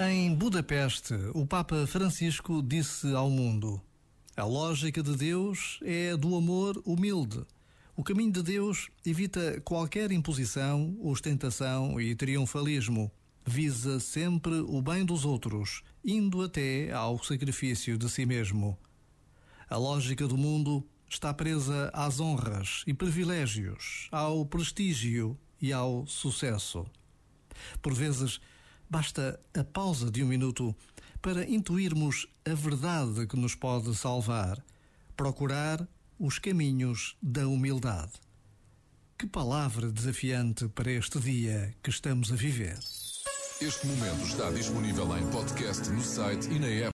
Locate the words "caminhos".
36.38-37.14